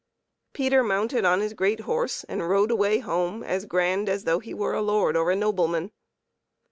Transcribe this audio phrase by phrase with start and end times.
[0.53, 4.51] Peter mounted on his great horse and rode away home, as grand as though he
[4.51, 5.91] were a lord or a nobleman.